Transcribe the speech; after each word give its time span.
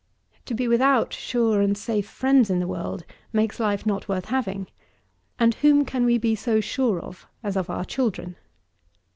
To 0.47 0.55
be 0.55 0.67
without 0.67 1.13
sure 1.13 1.61
and 1.61 1.77
safe 1.77 2.09
friends 2.09 2.49
in 2.49 2.57
the 2.59 2.65
world 2.67 3.03
makes 3.31 3.59
life 3.59 3.85
not 3.85 4.07
worth 4.09 4.25
having; 4.29 4.65
and 5.37 5.53
whom 5.53 5.85
can 5.85 6.05
we 6.05 6.17
be 6.17 6.33
so 6.33 6.59
sure 6.59 6.99
of 6.99 7.27
as 7.43 7.55
of 7.55 7.69
our 7.69 7.85
children? 7.85 8.35